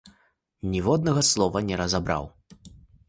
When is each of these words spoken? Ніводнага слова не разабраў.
Ніводнага 0.71 1.21
слова 1.31 1.63
не 1.67 1.75
разабраў. 1.83 2.23